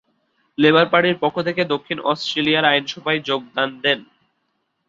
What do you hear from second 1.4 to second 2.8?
থেকে দক্ষিণ অস্ট্রেলিয়ার